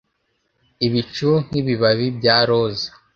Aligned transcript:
Ibicu 0.87 1.31
nkibibabi 1.45 2.05
bya 2.17 2.37
roza 2.47 2.89